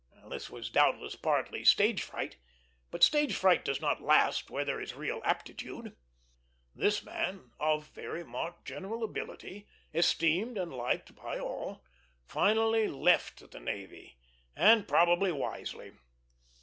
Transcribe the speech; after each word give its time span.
This 0.27 0.49
was 0.49 0.71
doubtless 0.71 1.15
partly 1.15 1.63
stage 1.63 2.01
fright; 2.01 2.37
but 2.89 3.03
stage 3.03 3.35
fright 3.35 3.63
does 3.63 3.79
not 3.79 4.01
last 4.01 4.49
where 4.49 4.65
there 4.65 4.81
is 4.81 4.95
real 4.95 5.21
aptitude. 5.23 5.95
This 6.73 7.05
man, 7.05 7.51
of 7.59 7.89
very 7.89 8.23
marked 8.23 8.65
general 8.65 9.03
ability, 9.03 9.67
esteemed 9.93 10.57
and 10.57 10.73
liked 10.73 11.13
by 11.13 11.37
all, 11.37 11.83
finally 12.25 12.87
left 12.87 13.51
the 13.51 13.59
navy; 13.59 14.17
and 14.55 14.87
probably 14.87 15.31
wisely. 15.31 15.91